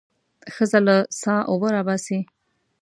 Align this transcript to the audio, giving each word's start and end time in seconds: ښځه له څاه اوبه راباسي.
ښځه 0.53 0.79
له 0.87 0.95
څاه 1.21 1.41
اوبه 1.51 1.67
راباسي. 1.75 2.19